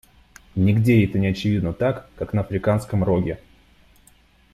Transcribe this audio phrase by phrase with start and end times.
[0.55, 3.39] Нигде это не очевидно так, как на Африканском Роге.